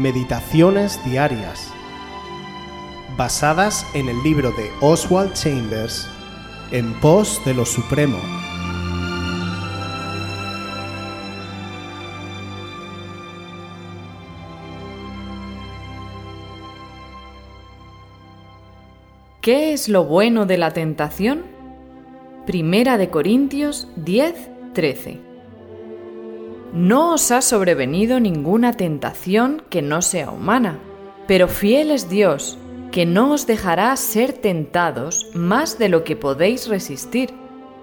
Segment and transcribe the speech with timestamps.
[0.00, 1.70] Meditaciones Diarias,
[3.18, 6.08] basadas en el libro de Oswald Chambers,
[6.70, 8.16] En pos de lo Supremo.
[19.42, 21.42] ¿Qué es lo bueno de la tentación?
[22.46, 25.29] Primera de Corintios 10, 13.
[26.72, 30.78] No os ha sobrevenido ninguna tentación que no sea humana,
[31.26, 32.58] pero fiel es Dios,
[32.92, 37.34] que no os dejará ser tentados más de lo que podéis resistir,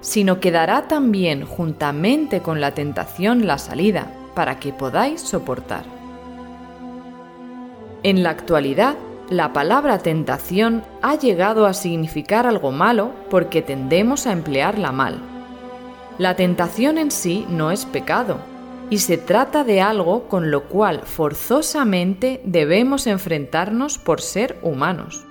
[0.00, 5.84] sino que dará también juntamente con la tentación la salida, para que podáis soportar.
[8.02, 8.96] En la actualidad,
[9.28, 15.20] la palabra tentación ha llegado a significar algo malo porque tendemos a emplearla mal.
[16.16, 18.38] La tentación en sí no es pecado,
[18.90, 25.24] y se trata de algo con lo cual forzosamente debemos enfrentarnos por ser humanos.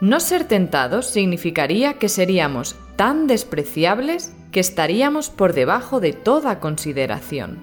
[0.00, 7.58] No ser tentados significaría que seríamos tan despreciables que estaríamos por debajo de toda consideración.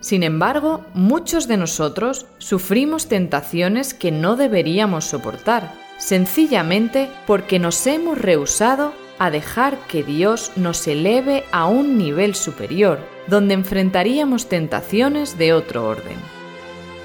[0.00, 8.18] Sin embargo, muchos de nosotros sufrimos tentaciones que no deberíamos soportar, sencillamente porque nos hemos
[8.18, 15.52] rehusado a dejar que Dios nos eleve a un nivel superior, donde enfrentaríamos tentaciones de
[15.52, 16.16] otro orden.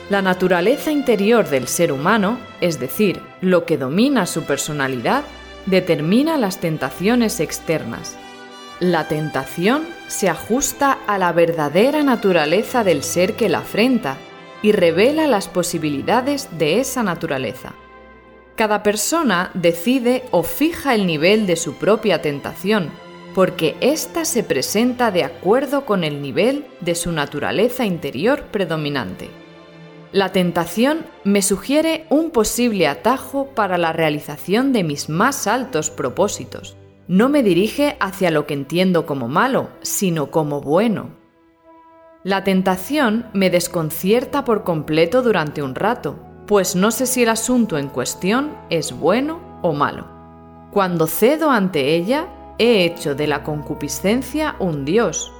[0.09, 5.23] La naturaleza interior del ser humano, es decir, lo que domina su personalidad,
[5.65, 8.17] determina las tentaciones externas.
[8.79, 14.17] La tentación se ajusta a la verdadera naturaleza del ser que la afrenta
[14.61, 17.73] y revela las posibilidades de esa naturaleza.
[18.55, 22.91] Cada persona decide o fija el nivel de su propia tentación,
[23.33, 29.29] porque ésta se presenta de acuerdo con el nivel de su naturaleza interior predominante.
[30.11, 36.75] La tentación me sugiere un posible atajo para la realización de mis más altos propósitos.
[37.07, 41.11] No me dirige hacia lo que entiendo como malo, sino como bueno.
[42.23, 47.77] La tentación me desconcierta por completo durante un rato, pues no sé si el asunto
[47.77, 50.07] en cuestión es bueno o malo.
[50.71, 52.27] Cuando cedo ante ella,
[52.61, 55.33] he hecho de la concupiscencia un dios,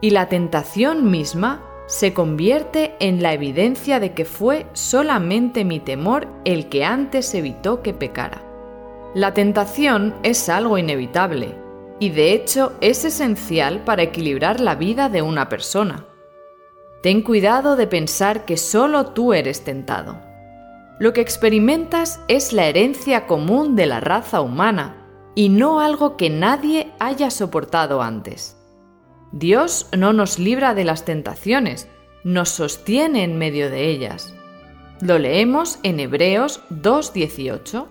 [0.00, 6.26] y la tentación misma se convierte en la evidencia de que fue solamente mi temor
[6.44, 8.42] el que antes evitó que pecara.
[9.14, 11.54] La tentación es algo inevitable,
[12.00, 16.04] y de hecho es esencial para equilibrar la vida de una persona.
[17.04, 20.20] Ten cuidado de pensar que solo tú eres tentado.
[20.98, 25.03] Lo que experimentas es la herencia común de la raza humana
[25.34, 28.56] y no algo que nadie haya soportado antes.
[29.32, 31.88] Dios no nos libra de las tentaciones,
[32.22, 34.32] nos sostiene en medio de ellas.
[35.00, 37.86] Lo leemos en Hebreos 2.18.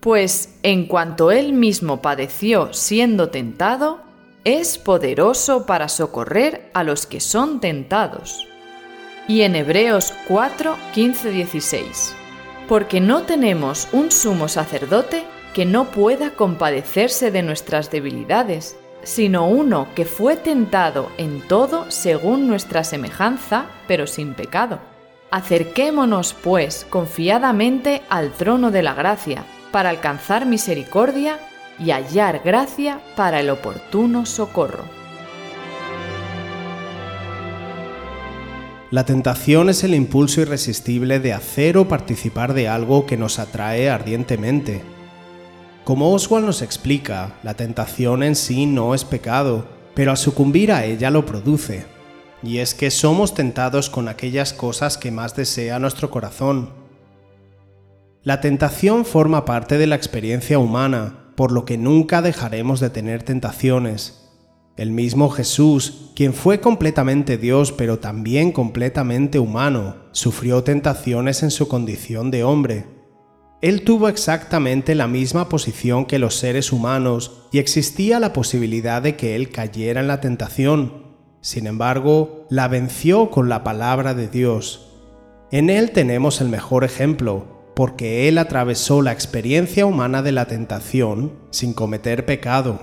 [0.00, 4.00] Pues en cuanto Él mismo padeció siendo tentado,
[4.44, 8.48] es poderoso para socorrer a los que son tentados.
[9.28, 12.16] Y en Hebreos 4, 16
[12.70, 15.24] porque no tenemos un sumo sacerdote
[15.54, 22.46] que no pueda compadecerse de nuestras debilidades, sino uno que fue tentado en todo según
[22.46, 24.78] nuestra semejanza, pero sin pecado.
[25.30, 31.38] Acerquémonos, pues, confiadamente al trono de la gracia, para alcanzar misericordia
[31.78, 34.84] y hallar gracia para el oportuno socorro.
[38.90, 43.88] La tentación es el impulso irresistible de hacer o participar de algo que nos atrae
[43.88, 44.82] ardientemente.
[45.90, 50.84] Como Oswald nos explica, la tentación en sí no es pecado, pero al sucumbir a
[50.84, 51.84] ella lo produce.
[52.44, 56.70] Y es que somos tentados con aquellas cosas que más desea nuestro corazón.
[58.22, 63.24] La tentación forma parte de la experiencia humana, por lo que nunca dejaremos de tener
[63.24, 64.30] tentaciones,
[64.76, 71.66] el mismo Jesús, quien fue completamente Dios pero también completamente humano, sufrió tentaciones en su
[71.66, 72.99] condición de hombre.
[73.62, 79.16] Él tuvo exactamente la misma posición que los seres humanos y existía la posibilidad de
[79.16, 81.04] que él cayera en la tentación.
[81.42, 84.86] Sin embargo, la venció con la palabra de Dios.
[85.50, 91.34] En él tenemos el mejor ejemplo, porque él atravesó la experiencia humana de la tentación
[91.50, 92.80] sin cometer pecado.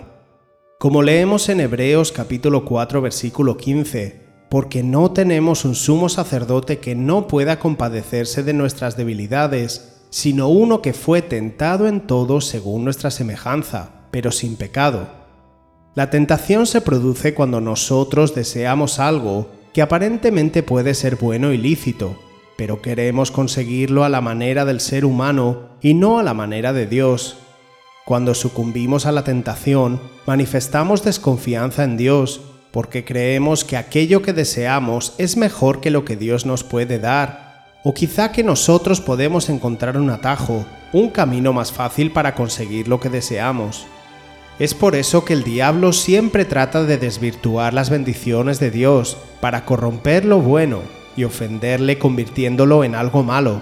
[0.77, 6.93] Como leemos en Hebreos capítulo 4 versículo 15, porque no tenemos un sumo sacerdote que
[6.93, 13.11] no pueda compadecerse de nuestras debilidades, sino uno que fue tentado en todo según nuestra
[13.11, 15.09] semejanza, pero sin pecado.
[15.93, 22.17] La tentación se produce cuando nosotros deseamos algo que aparentemente puede ser bueno y lícito,
[22.57, 26.87] pero queremos conseguirlo a la manera del ser humano y no a la manera de
[26.87, 27.37] Dios.
[28.03, 32.41] Cuando sucumbimos a la tentación, manifestamos desconfianza en Dios
[32.71, 37.46] porque creemos que aquello que deseamos es mejor que lo que Dios nos puede dar,
[37.87, 42.99] o quizá que nosotros podemos encontrar un atajo, un camino más fácil para conseguir lo
[42.99, 43.85] que deseamos.
[44.59, 49.63] Es por eso que el diablo siempre trata de desvirtuar las bendiciones de Dios para
[49.63, 50.81] corromper lo bueno
[51.15, 53.61] y ofenderle convirtiéndolo en algo malo.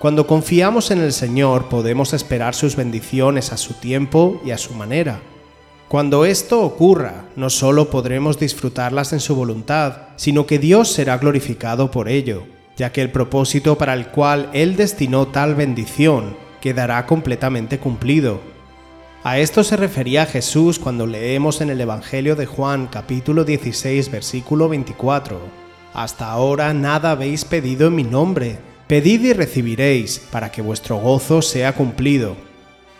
[0.00, 4.74] Cuando confiamos en el Señor podemos esperar sus bendiciones a su tiempo y a su
[4.74, 5.20] manera.
[5.86, 11.92] Cuando esto ocurra, no solo podremos disfrutarlas en su voluntad, sino que Dios será glorificado
[11.92, 12.42] por ello,
[12.76, 18.40] ya que el propósito para el cual Él destinó tal bendición quedará completamente cumplido.
[19.24, 24.68] A esto se refería Jesús cuando leemos en el Evangelio de Juan capítulo 16 versículo
[24.68, 25.40] 24.
[25.94, 31.42] Hasta ahora nada habéis pedido en mi nombre, pedid y recibiréis, para que vuestro gozo
[31.42, 32.36] sea cumplido.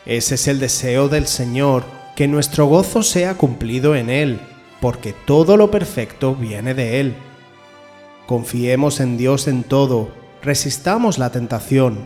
[0.05, 1.85] Ese es el deseo del Señor,
[2.15, 4.41] que nuestro gozo sea cumplido en Él,
[4.81, 7.15] porque todo lo perfecto viene de Él.
[8.33, 10.09] Confiemos en Dios en todo,
[10.41, 11.99] resistamos la tentación,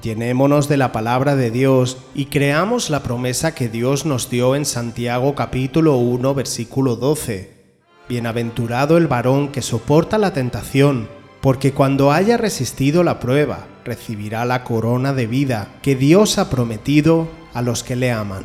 [0.00, 4.64] llenémonos de la palabra de Dios y creamos la promesa que Dios nos dio en
[4.64, 7.50] Santiago capítulo 1 versículo 12.
[8.08, 11.08] Bienaventurado el varón que soporta la tentación,
[11.40, 17.26] porque cuando haya resistido la prueba, recibirá la corona de vida que Dios ha prometido
[17.54, 18.44] a los que le aman.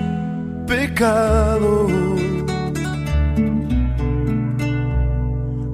[0.71, 1.87] pecado.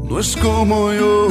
[0.09, 1.27] No es como yo.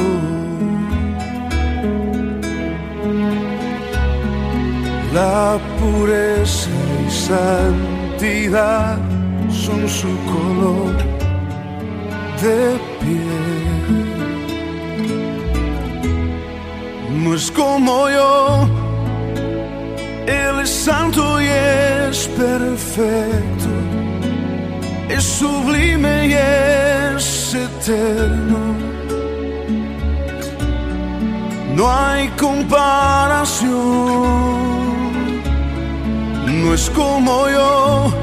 [5.13, 6.69] La pureza
[7.05, 8.97] y santidad
[9.49, 10.95] son su color
[12.43, 12.59] de
[13.01, 13.97] piel.
[17.23, 18.86] No es como yo.
[20.27, 23.69] Él es santo y es perfecto,
[25.07, 28.75] es sublime y es eterno.
[31.75, 33.71] No hay comparación,
[36.61, 38.13] no es como yo,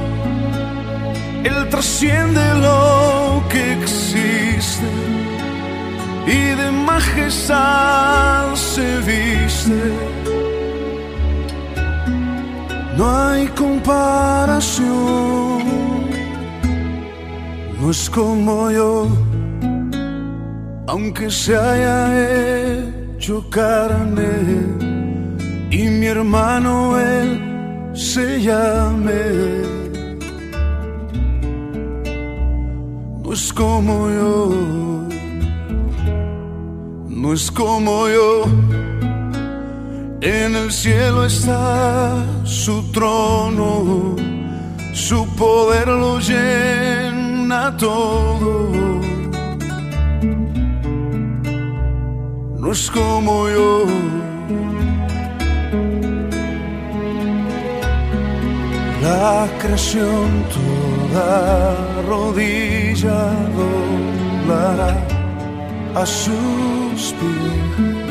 [1.42, 4.90] Él trasciende lo que existe.
[6.26, 10.13] Y de majestad se viste
[12.96, 14.88] no hay comparación,
[17.80, 19.08] no es como yo,
[20.86, 21.98] aunque se haya
[23.16, 24.30] hecho carne
[25.70, 29.64] y mi hermano él se llame.
[33.22, 34.50] No es como yo,
[37.08, 38.44] no es como yo
[40.26, 44.16] en el cielo está su trono,
[44.95, 48.71] su poder lo llena todo.
[52.59, 53.85] No es como yo.
[59.02, 61.76] La creación toda
[62.09, 64.97] rodilla doblará
[65.95, 68.03] a sus pies.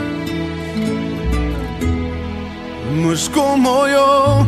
[3.04, 4.48] No es como yo,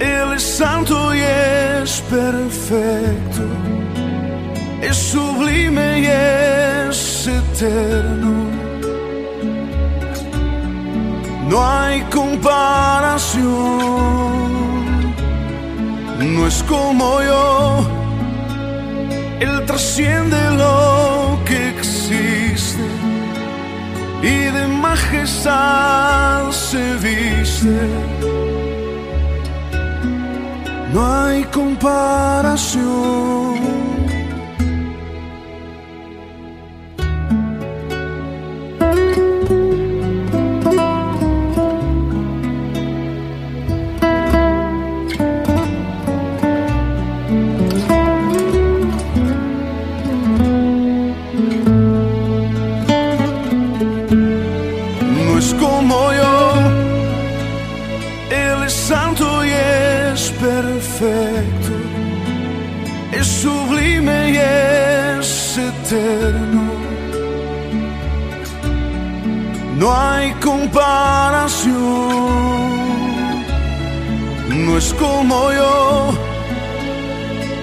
[0.00, 3.44] Él es santo y es perfecto,
[4.82, 8.48] es sublime y es eterno.
[11.48, 13.44] No hay comparación,
[16.18, 17.86] no es como yo,
[19.38, 22.97] Él trasciende lo que existe
[24.22, 27.88] y de majestad se viste.
[30.92, 32.98] No hay comparación.
[58.68, 61.74] Es santo y es perfecto,
[63.12, 66.64] es sublime y es eterno.
[69.80, 71.72] No hay comparación,
[74.66, 76.12] no es como yo,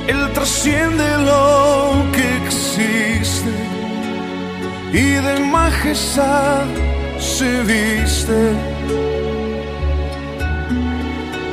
[0.08, 3.54] Él trasciende lo que existe
[4.92, 6.66] y de majestad
[7.20, 8.42] se viste.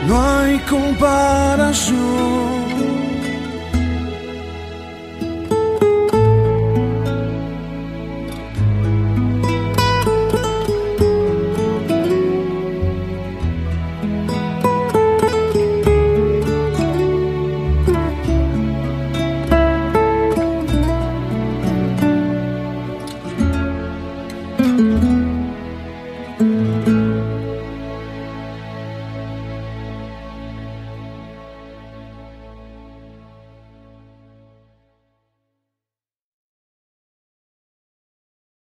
[0.06, 2.51] No hay comparación.